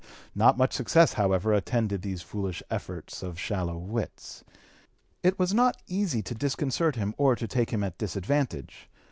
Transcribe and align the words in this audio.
Not 0.33 0.57
much 0.57 0.73
success, 0.73 1.13
however, 1.13 1.53
attended 1.53 2.01
these 2.01 2.23
foolish 2.23 2.63
efforts 2.71 3.21
of 3.21 3.39
shallow 3.39 3.77
wits. 3.77 4.43
It 5.21 5.37
was 5.37 5.53
not 5.53 5.77
easy 5.87 6.23
to 6.23 6.33
disconcert 6.33 6.95
him 6.95 7.13
or 7.19 7.35
to 7.35 7.47
take 7.47 7.69
him 7.69 7.83
at 7.83 7.99
disadvantage. 7.99 8.89